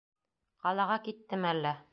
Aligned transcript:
Ҡалаға 0.63 0.97
киттеме 1.05 1.53
әллә? 1.55 1.79